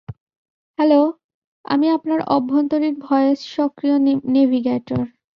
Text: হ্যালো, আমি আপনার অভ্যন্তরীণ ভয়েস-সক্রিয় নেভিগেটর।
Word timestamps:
হ্যালো, 0.79 1.01
আমি 1.65 1.87
আপনার 1.89 2.19
অভ্যন্তরীণ 2.27 2.95
ভয়েস-সক্রিয় 2.99 3.95
নেভিগেটর। 4.33 5.01